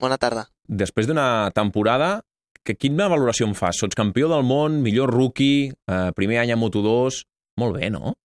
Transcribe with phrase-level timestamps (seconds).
[0.00, 0.48] Bona tarda.
[0.66, 2.22] Després d'una temporada,
[2.64, 3.78] que quina valoració em fas?
[3.78, 7.24] Sots campió del món, millor rookie, eh, primer any a Moto2...
[7.54, 8.16] Molt bé, no?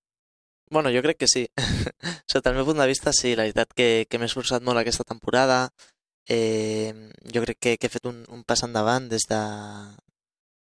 [0.74, 1.44] Bueno, jo crec que sí.
[2.32, 3.36] Sota el meu punt de vista, sí.
[3.38, 5.68] La veritat que, que m'he esforçat molt aquesta temporada.
[6.26, 6.90] Eh,
[7.30, 9.42] jo crec que, que he fet un, un pas endavant des de,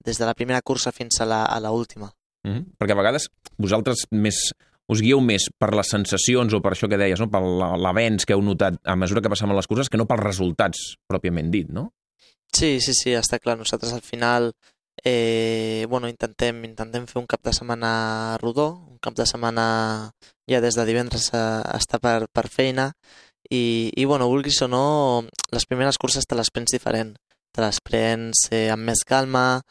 [0.04, 2.12] des de la primera cursa fins a la, a la última.
[2.44, 2.66] Mm -hmm.
[2.80, 4.54] Perquè a vegades vosaltres més
[4.88, 7.30] us guieu més per les sensacions o per això que deies, no?
[7.32, 10.96] per l'avenç que heu notat a mesura que passaven les curses que no pels resultats
[11.10, 11.90] pròpiament dit, no?
[12.56, 13.58] Sí, sí, sí, està clar.
[13.60, 14.54] Nosaltres al final
[15.04, 19.68] eh, bueno, intentem, intentem fer un cap de setmana rodó, un cap de setmana
[20.50, 22.92] ja des de divendres a, a estar per, per feina
[23.50, 27.16] i, i bueno, vulguis o no, les primeres curses te les prens diferent.
[27.56, 29.61] Te les prens eh, amb més calma,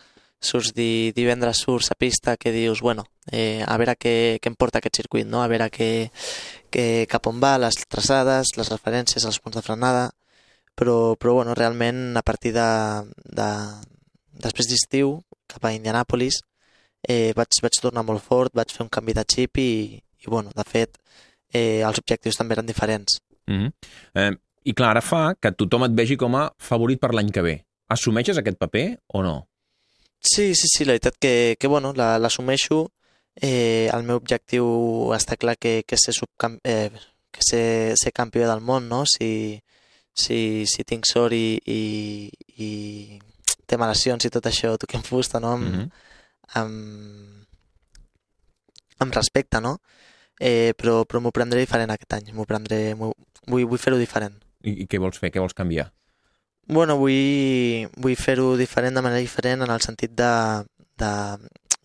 [0.46, 4.56] surts di, divendres surts a pista que dius, bueno, eh, a veure què, què em
[4.58, 5.42] porta aquest circuit, no?
[5.42, 5.90] a veure què,
[6.72, 10.10] què, cap on va, les traçades, les referències, els punts de frenada,
[10.76, 12.68] però, però bueno, realment a partir de,
[13.38, 13.50] de,
[14.44, 15.18] després d'estiu,
[15.50, 16.42] cap a Indianapolis,
[17.08, 20.52] eh, vaig, vaig tornar molt fort, vaig fer un canvi de xip i, i bueno,
[20.54, 20.98] de fet,
[21.52, 23.20] eh, els objectius també eren diferents.
[23.46, 23.72] Mm -hmm.
[24.14, 24.32] eh,
[24.64, 27.64] I clar, ara fa que tothom et vegi com a favorit per l'any que ve.
[27.88, 29.48] Assumeixes aquest paper o no?
[30.20, 32.90] Sí, sí, sí, la veritat que, que bueno, l'assumeixo.
[33.36, 36.90] Eh, el meu objectiu està clar que, que ser, subcamp eh,
[37.30, 39.04] que ser, ser campió del món, no?
[39.04, 39.60] Si,
[40.16, 43.20] si, si tinc sort i, i, i
[43.68, 45.52] té malacions i tot això, toquem fusta, no?
[45.58, 45.90] Amb, mm -hmm.
[46.62, 47.46] amb,
[49.04, 49.78] amb respecte, no?
[50.40, 53.14] Eh, però però m'ho prendré diferent aquest any, m'ho prendré, vull,
[53.46, 54.36] vull fer-ho diferent.
[54.64, 55.30] I, I què vols fer?
[55.30, 55.92] Què vols canviar?
[56.66, 60.32] Bueno, vull, vull fer-ho diferent de manera diferent en el sentit de,
[60.98, 61.10] de...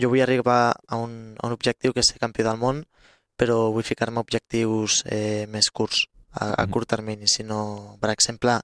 [0.02, 2.82] Jo vull arribar a un, a un objectiu que és ser campió del món,
[3.38, 8.58] però vull ficar-me objectius eh, més curts, a, a curt termini, si no, per exemple,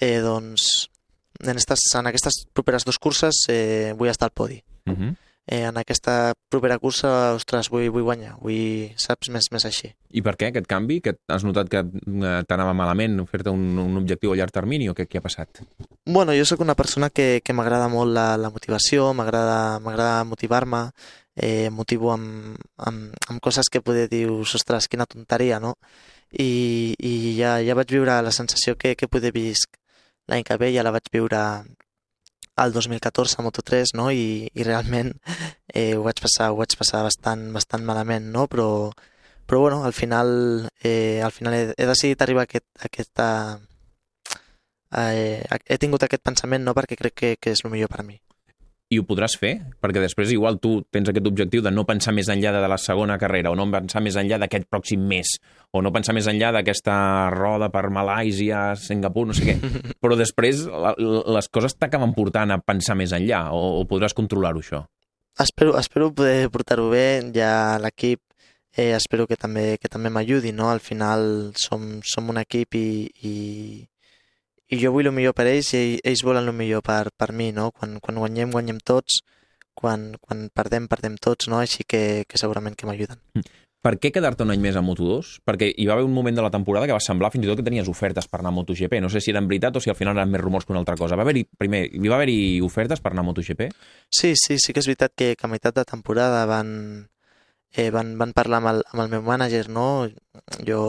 [0.00, 0.88] eh, doncs,
[1.44, 4.58] en, estas, en aquestes properes dues curses eh, vull estar al podi.
[4.90, 5.14] Uh -huh.
[5.46, 9.90] Eh, en aquesta propera cursa, ostres, vull, vull guanyar, vull, saps, més, més així.
[10.14, 11.00] I per què aquest canvi?
[11.04, 14.96] Que has notat que eh, t'anava malament fer-te un, un objectiu a llarg termini o
[14.96, 15.62] què, què ha passat?
[16.06, 20.88] Bueno, jo sóc una persona que, que m'agrada molt la, la motivació, m'agrada motivar-me,
[21.36, 25.76] eh, motivo amb, amb, amb coses que poder dir, ostres, quina tonteria, no?
[26.34, 29.76] I, i ja, ja vaig viure la sensació que, que poder visc
[30.30, 31.40] l'any que ve ja la vaig viure
[32.56, 34.10] al 2014 a Moto3, no?
[34.10, 35.12] I, i realment
[35.68, 38.46] eh, ho vaig passar, ho vaig passar bastant, bastant malament, no?
[38.48, 38.68] Però,
[39.46, 43.28] però bueno, al final, eh, al final he, he decidit arribar a aquest, a aquesta...
[44.94, 48.20] Eh, he tingut aquest pensament no perquè crec que, que és el millor per mi
[48.92, 52.28] i ho podràs fer, perquè després igual tu tens aquest objectiu de no pensar més
[52.32, 55.36] enllà de la segona carrera, o no pensar més enllà d'aquest pròxim mes,
[55.72, 56.96] o no pensar més enllà d'aquesta
[57.34, 59.56] roda per Malàisia, Singapur, no sé què.
[60.02, 60.92] Però després la,
[61.38, 64.84] les coses t'acaben portant a pensar més enllà, o, o podràs controlar-ho, això?
[65.40, 68.20] Espero, espero poder portar-ho bé, ja l'equip
[68.76, 70.68] eh, espero que també, que també m'ajudi, no?
[70.70, 72.86] Al final som, som un equip i,
[73.22, 73.34] i,
[74.70, 77.50] i jo vull el millor per ells i ells volen el millor per, per mi,
[77.52, 77.70] no?
[77.74, 79.20] Quan, quan guanyem, guanyem tots,
[79.74, 81.60] quan, quan perdem, perdem tots, no?
[81.60, 83.20] Així que, que segurament que m'ajuden.
[83.36, 83.60] Mm.
[83.84, 85.42] Per què quedar-te un any més a Moto2?
[85.44, 87.58] Perquè hi va haver un moment de la temporada que va semblar fins i tot
[87.60, 88.96] que tenies ofertes per anar a MotoGP.
[89.04, 90.96] No sé si eren veritat o si al final eren més rumors que una altra
[90.96, 91.18] cosa.
[91.20, 93.66] Va haver-hi, primer, hi va haver-hi ofertes per anar a MotoGP?
[94.08, 96.70] Sí, sí, sí que és veritat que, que a meitat de temporada van,
[97.76, 100.08] eh, van, van parlar amb el, amb el meu mànager, no?
[100.64, 100.80] Jo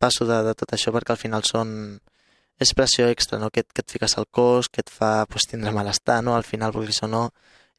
[0.00, 1.74] passo de, de tot això perquè al final són,
[2.60, 3.48] és pressió extra, no?
[3.50, 6.36] que, et, que et fiques al cos, que et fa pues, tindre malestar, no?
[6.36, 7.30] al final, vulguis o no,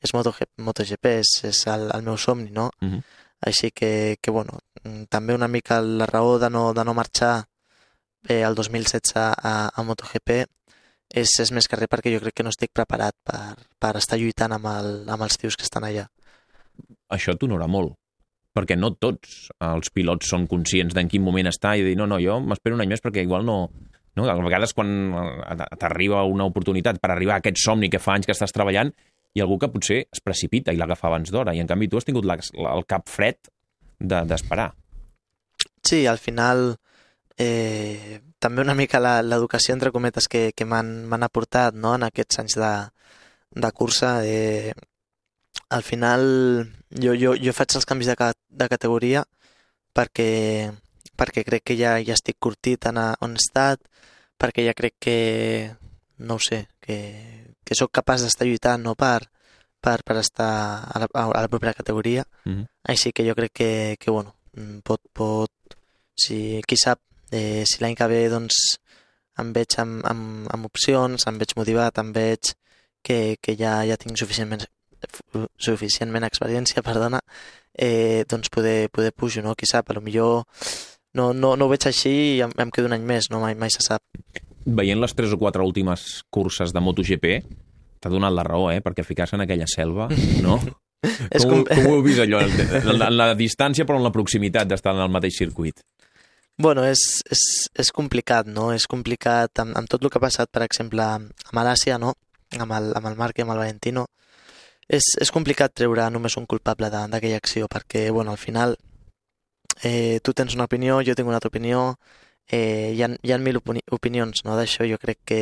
[0.02, 2.72] és MotoGP, MotoGP és, és el, el meu somni, no?
[2.82, 3.04] Uh -huh.
[3.42, 7.46] Així que, que, bueno, mm, també una mica la raó de no, de no marxar
[8.28, 10.46] eh, el 2016 a, a MotoGP
[11.10, 14.18] és, és més que res perquè jo crec que no estic preparat per, per estar
[14.18, 16.08] lluitant amb, el, amb els tios que estan allà.
[17.10, 17.98] Això t'honora molt,
[18.54, 22.20] perquè no tots els pilots són conscients d'en quin moment està i dir, no, no,
[22.20, 23.70] jo m'espero un any més perquè igual no,
[24.18, 24.28] no?
[24.28, 28.30] A vegades quan eh, t'arriba una oportunitat per arribar a aquest somni que fa anys
[28.30, 28.94] que estàs treballant,
[29.34, 32.00] hi ha algú que potser es precipita i l'agafa abans d'hora, i en canvi tu
[32.00, 32.38] has tingut la,
[32.76, 33.40] el cap fred
[34.00, 34.72] d'esperar.
[34.72, 36.74] De, sí, al final
[37.38, 41.96] eh, també una mica l'educació, entre cometes, que, que m'han aportat no?
[41.96, 42.72] en aquests anys de,
[43.56, 44.20] de cursa.
[44.26, 44.74] Eh,
[45.72, 46.24] al final
[46.90, 49.24] jo, jo, jo faig els canvis de, de categoria
[49.96, 50.72] perquè,
[51.22, 53.82] perquè crec que ja, ja estic curtit en on he estat,
[54.42, 55.18] perquè ja crec que,
[56.26, 56.98] no ho sé, que,
[57.64, 59.30] que sóc capaç d'estar lluitant no per,
[59.82, 60.52] per, per estar
[60.90, 62.26] a la, a la propera categoria.
[62.46, 62.66] Mm -hmm.
[62.84, 64.36] Així que jo crec que, que bueno,
[64.84, 65.52] pot, pot
[66.16, 67.00] si, qui sap,
[67.32, 68.56] eh, si l'any que ve doncs,
[69.40, 72.54] em veig amb, amb, amb opcions, em veig motivat, em veig
[73.02, 74.66] que, que ja, ja tinc suficientment,
[75.58, 77.22] suficientment experiència, perdona,
[77.74, 79.56] eh, doncs poder, poder pujo, no?
[79.56, 80.46] Qui sap, a lo millor
[81.18, 83.42] no, no, no ho veig així i em, em quedo un any més, no?
[83.44, 84.02] Mai, mai se sap.
[84.66, 87.32] Veient les tres o quatre últimes curses de MotoGP,
[88.02, 88.80] t'ha donat la raó, eh?
[88.86, 90.08] Perquè ficar-se en aquella selva,
[90.44, 90.60] no?
[91.34, 92.44] És com, com- com ho heu vist allò?
[92.46, 95.80] En la, en la distància però en la proximitat d'estar en el mateix circuit.
[96.62, 97.00] Bueno, és,
[97.34, 97.42] és,
[97.82, 98.68] és complicat, no?
[98.76, 102.12] És complicat amb, amb tot el que ha passat, per exemple, amb l'Àsia, no?
[102.60, 104.06] Amb el, amb el Marc i amb el Valentino.
[104.92, 108.76] És, és complicat treure només un culpable d'aquella acció, perquè, bueno, al final
[109.84, 111.96] eh, tu tens una opinió, jo tinc una altra opinió,
[112.48, 114.56] eh, hi, ha, hi ha mil opini opinions, no?
[114.58, 115.42] D'això jo crec que,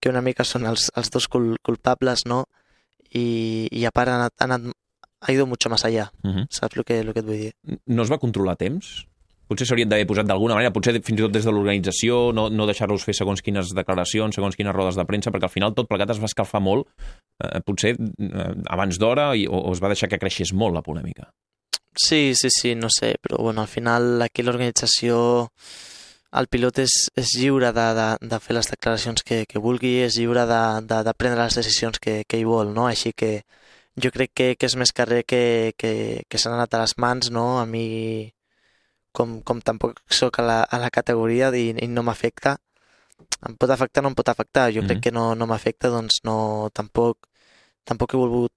[0.00, 2.44] que una mica són els, els dos cul culpables, no?
[3.10, 4.70] I, i a part ha anat, ha anat
[5.20, 6.46] ha ido mucho más allá, Uh -huh.
[6.50, 7.52] saps el que, el que et vull dir?
[7.86, 9.06] No es va controlar temps?
[9.46, 12.66] Potser s'haurien d'haver posat d'alguna manera, potser fins i tot des de l'organització, no, no
[12.66, 16.10] deixar-los fer segons quines declaracions, segons quines rodes de premsa, perquè al final tot plegat
[16.10, 16.86] es va escalfar molt,
[17.42, 21.32] eh, potser eh, abans d'hora, o, o es va deixar que creixés molt la polèmica.
[22.00, 25.50] Sí, sí, sí, no sé, però bueno, al final aquí l'organització,
[26.40, 30.16] el pilot és, és lliure de, de, de fer les declaracions que, que vulgui, és
[30.16, 32.86] lliure de, de, de prendre les decisions que, que ell vol, no?
[32.86, 33.32] Així que
[34.00, 35.42] jo crec que, que és més carrer que,
[35.76, 35.92] que,
[36.30, 37.58] que s'han anat a les mans, no?
[37.60, 38.30] A mi,
[39.12, 42.56] com, com tampoc sóc a la, a la categoria i, i no m'afecta,
[43.48, 44.88] em pot afectar o no em pot afectar, jo Mhm.
[44.88, 47.26] crec que no, no m'afecta, doncs no, tampoc,
[47.84, 48.52] tampoc he volgut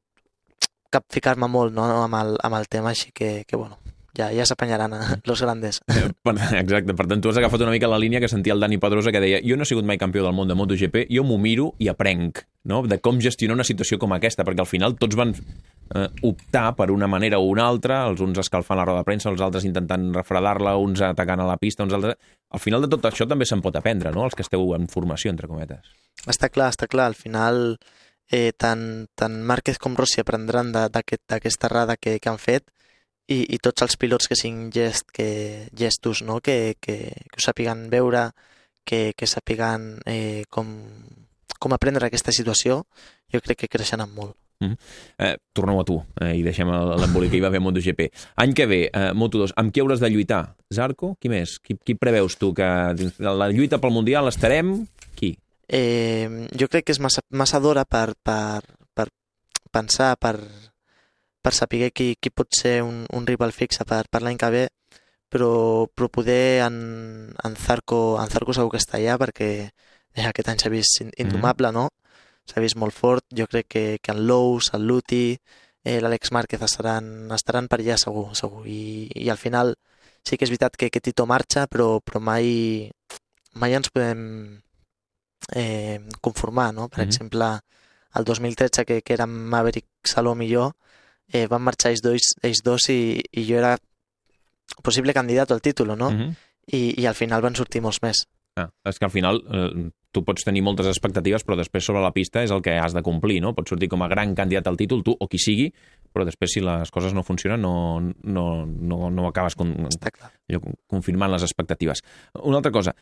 [0.93, 3.79] cap ficar-me molt no, amb, el, amb el tema, així que, que bueno,
[4.17, 4.99] ja, ja s'apanyaran eh,
[5.29, 5.81] los grandes.
[5.87, 6.09] Eh,
[6.61, 9.11] exacte, per tant, tu has agafat una mica la línia que sentia el Dani Pedrosa
[9.11, 11.71] que deia jo no he sigut mai campió del món de MotoGP, jo m'ho miro
[11.81, 12.83] i aprenc no?
[12.87, 16.91] de com gestionar una situació com aquesta, perquè al final tots van eh, optar per
[16.93, 20.11] una manera o una altra, els uns escalfant la roda de premsa, els altres intentant
[20.15, 22.19] refredar-la, uns atacant a la pista, uns altres...
[22.53, 25.33] Al final de tot això també se'n pot aprendre, no?, els que esteu en formació,
[25.33, 25.89] entre cometes.
[26.29, 27.79] Està clar, està clar, al final
[28.31, 32.69] eh, tant, tant Márquez com Rossi aprendran d'aquesta errada que, que han fet
[33.27, 36.39] i, i tots els pilots que siguin gest, que, gestos, no?
[36.41, 38.29] que, que, que ho sàpiguen veure,
[38.85, 40.69] que, que sàpiguen eh, com,
[41.59, 42.83] com aprendre aquesta situació,
[43.31, 44.35] jo crec que creixeran molt.
[44.63, 48.05] Eh, tornem a tu eh, i deixem l'embolic que hi va haver MotoGP.
[48.39, 50.43] Any que ve, eh, Moto2, amb qui hauràs de lluitar?
[50.73, 51.13] Zarco?
[51.19, 51.57] Qui més?
[51.63, 52.67] Qui, qui preveus tu que
[53.19, 54.75] la lluita pel Mundial estarem?
[55.73, 58.61] Eh, jo crec que és massa, massa d'hora per, per,
[58.93, 59.07] per
[59.73, 60.35] pensar, per,
[61.41, 64.63] per saber qui, qui pot ser un, un rival fixe per, per l'any que ve,
[65.33, 66.77] però, però poder en,
[67.33, 71.13] en, Zarco, en Zarco segur que està allà perquè eh, aquest any s'ha vist in-
[71.25, 71.87] indomable, no?
[72.45, 75.25] S'ha vist molt fort, jo crec que, que en Lous, el Luti,
[75.83, 78.67] eh, l'Àlex Márquez estaran, estaran per allà segur, segur.
[78.69, 79.73] I, i al final
[80.21, 82.91] sí que és veritat que, que Tito marxa, però, però mai,
[83.57, 84.21] mai ens podem
[85.51, 86.89] eh, conformar, no?
[86.89, 87.07] Per Mhm.
[87.07, 87.45] exemple,
[88.15, 90.71] el 2013, que, que eren Maverick Salom i jo,
[91.31, 93.77] eh, van marxar ells dos, ells dos i, i jo era
[94.83, 96.11] possible candidat al títol, no?
[96.11, 96.35] Mm -hmm.
[96.67, 98.25] I, I al final van sortir molts més.
[98.55, 102.11] Ah, és que al final eh, tu pots tenir moltes expectatives, però després sobre la
[102.11, 103.53] pista és el que has de complir, no?
[103.55, 105.73] Pots sortir com a gran candidat al títol, tu o qui sigui,
[106.13, 111.31] però després si les coses no funcionen no, no, no, no acabes con, allò, confirmant
[111.31, 112.01] les expectatives.
[112.43, 112.95] Una altra cosa,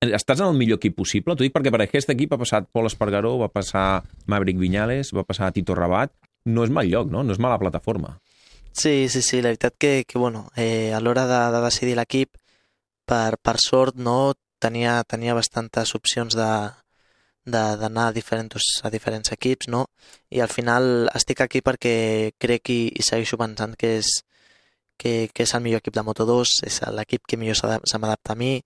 [0.00, 1.34] estàs en el millor equip possible?
[1.34, 5.24] T'ho dic perquè per aquest equip ha passat Pol Espargaró, va passar Maverick Viñales, va
[5.26, 6.12] passar Tito Rabat,
[6.46, 7.24] no és mal lloc, no?
[7.26, 8.18] No és mala plataforma.
[8.72, 12.36] Sí, sí, sí, la veritat que, que bueno, eh, a l'hora de, de decidir l'equip,
[13.08, 16.50] per, per sort, no, tenia, tenia bastantes opcions de
[17.48, 19.86] d'anar a diferents, a diferents equips, no?
[20.28, 24.10] I al final estic aquí perquè crec i, i segueixo pensant que és,
[25.00, 28.34] que, que és el millor equip de Moto2, és l'equip que millor s'adap- se m'adapta
[28.34, 28.58] a mi,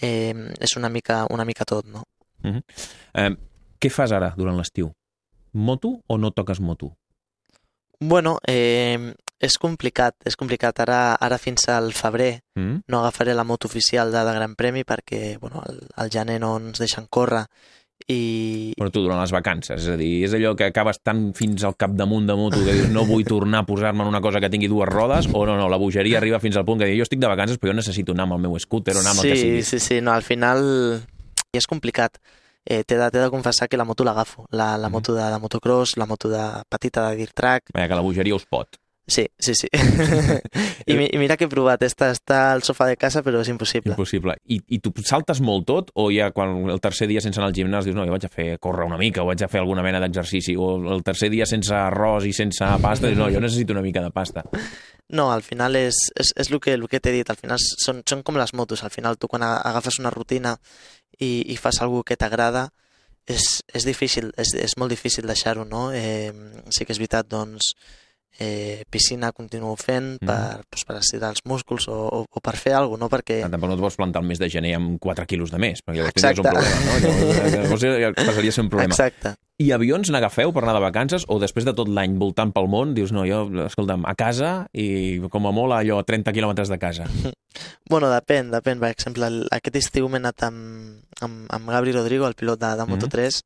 [0.00, 2.04] eh, és una mica, una mica tot, no?
[2.44, 3.30] Eh,
[3.80, 4.92] què fas ara durant l'estiu?
[5.52, 6.92] Moto o no toques moto?
[7.98, 10.80] Bueno, eh, és complicat, és complicat.
[10.84, 12.84] Ara, ara fins al febrer Mm?
[12.88, 16.54] no agafaré la moto oficial de, de Gran Premi perquè bueno, al, al gener no
[16.56, 17.44] ens deixen córrer
[18.08, 21.64] i, Però tu durant les vacances, és a dir, és allò que acabes tan fins
[21.66, 24.50] al capdamunt de moto que dius no vull tornar a posar-me en una cosa que
[24.52, 27.08] tingui dues rodes o no, no, la bogeria arriba fins al punt que dius jo
[27.08, 29.28] estic de vacances però jo necessito anar amb el meu scooter o anar amb sí,
[29.28, 29.62] el que sigui.
[29.66, 30.62] sí, sí, no, al final
[31.52, 32.20] és complicat.
[32.66, 34.46] Eh, T'he de, de confessar que la moto l'agafo.
[34.50, 37.70] La, la moto de, de motocross, la moto de petita de dirt track.
[37.74, 38.78] Vaja, que la bogeria us pot.
[39.06, 39.68] Sí, sí, sí.
[40.86, 41.82] I, mi- I mira que he provat.
[41.86, 43.92] Està, està al sofà de casa, però és impossible.
[43.94, 44.34] Impossible.
[44.50, 47.54] I, I tu saltes molt tot o ja quan el tercer dia sense anar al
[47.54, 49.84] gimnàs dius no, jo vaig a fer córrer una mica o vaig a fer alguna
[49.86, 53.76] mena d'exercici o el tercer dia sense arròs i sense pasta dius no, jo necessito
[53.76, 54.42] una mica de pasta.
[55.14, 58.00] No, al final és, és, és el que, el que t'he dit, al final són,
[58.10, 60.56] són com les motos, al final tu quan agafes una rutina
[61.20, 62.64] i, i fas alguna que t'agrada,
[63.30, 65.92] és, és difícil, és, és molt difícil deixar-ho, no?
[65.94, 66.32] Eh,
[66.74, 67.70] sí que és veritat, doncs,
[68.38, 70.26] eh, piscina continuo fent Mhm.
[70.26, 73.08] per, doncs, per estirar els músculs o, o, o per fer alguna cosa, no?
[73.16, 73.38] Perquè...
[73.44, 75.80] Ah, Tampoc no et vols plantar el mes de gener amb 4 quilos de més,
[75.84, 76.98] perquè llavors tindries un problema, no?
[77.00, 78.94] Llavors, eh, llavors ja passaria a ser un problema.
[78.94, 79.34] Exacte.
[79.58, 82.92] I avions n'agafeu per anar de vacances o després de tot l'any voltant pel món
[82.92, 87.06] dius, no, jo, escolta'm, a casa i com a molt allò 30 quilòmetres de casa.
[87.88, 88.76] Bueno, depèn, depèn.
[88.82, 92.84] Per exemple, aquest estiu m'he anat amb, amb, amb Gabri Rodrigo, el pilot de, de
[92.84, 92.90] Mhm.
[92.92, 93.40] Moto3,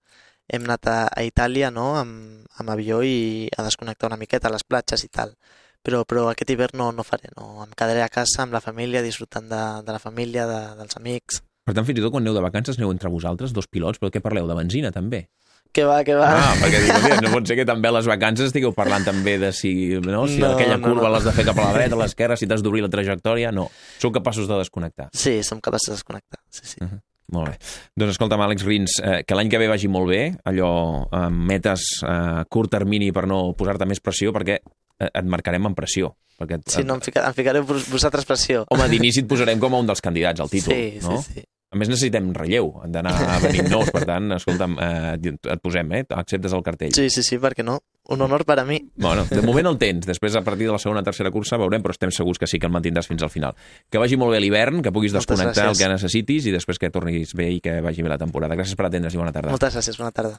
[0.53, 4.55] hem anat a, a Itàlia, no?, amb, amb avió i a desconnectar una miqueta a
[4.55, 5.35] les platges i tal.
[5.81, 7.63] Però, però aquest hivern no, no faré, no.
[7.65, 11.41] Em quedaré a casa amb la família, disfrutant de, de la família, de, dels amics.
[11.65, 14.11] Per tant, fins i tot quan aneu de vacances aneu entre vosaltres, dos pilots, però
[14.13, 14.49] què parleu?
[14.51, 15.29] De benzina, també?
[15.73, 16.27] Que va, que va.
[16.35, 19.37] Ah, perquè dic, "Hòstia, no pot ser que també a les vacances estigueu parlant també
[19.39, 19.71] de si,
[20.03, 21.13] no, si No, aquella no, curva no.
[21.15, 23.69] l'has de fer cap a la dreta, a l'esquerra, si t'has d'obrir la trajectòria, no.
[24.03, 25.09] Sou capaços de desconnectar.
[25.15, 26.41] Sí, som capaços de desconnectar.
[26.51, 26.91] Sí, sí.
[27.33, 27.57] Molt bé.
[27.97, 30.71] Doncs escolta'm, Àlex Rins, eh, que l'any que ve vagi molt bé, allò,
[31.13, 35.75] eh, metes a curt termini per no posar-te més pressió, perquè eh, et marcarem en
[35.79, 36.15] pressió.
[36.41, 38.65] Perquè et, Sí, no, em, fica, em ficareu vos- vosaltres pressió.
[38.73, 41.21] Home, d'inici et posarem com a un dels candidats al títol, sí, no?
[41.23, 41.45] sí, sí.
[41.71, 43.13] A més, necessitem relleu, d'anar
[43.45, 45.13] venint nous, per tant, escolta'm, eh,
[45.55, 46.01] et posem, eh?
[46.19, 46.91] Acceptes el cartell.
[46.97, 47.77] Sí, sí, sí, per què no?
[48.11, 48.81] Un honor per a mi.
[48.97, 50.05] Bueno, de moment el tens.
[50.09, 52.59] Després, a partir de la segona o tercera cursa, veurem, però estem segurs que sí
[52.59, 53.55] que el mantindràs fins al final.
[53.89, 55.85] Que vagi molt bé l'hivern, que puguis Moltes desconnectar el gràcies.
[55.87, 58.55] que necessitis i després que tornis bé i que vagi bé la temporada.
[58.59, 59.51] Gràcies per atendre's i bona tarda.
[59.55, 60.37] Moltes gràcies, bona tarda.